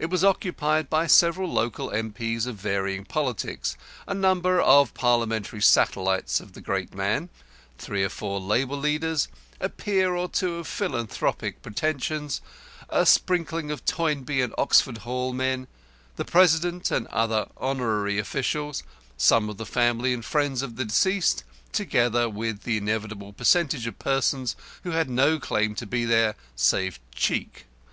[0.00, 3.76] It was occupied by several local M.P.'s of varying politics,
[4.08, 7.28] a number of other Parliamentary satellites of the great man,
[7.78, 9.28] three or four labour leaders,
[9.60, 12.40] a peer or two of philanthropic pretensions,
[12.90, 15.68] a sprinkling of Toynbee and Oxford Hall men,
[16.16, 18.82] the president and other honorary officials,
[19.16, 24.00] some of the family and friends of the deceased, together with the inevitable percentage of
[24.00, 27.66] persons who had no claim to be there save cheek.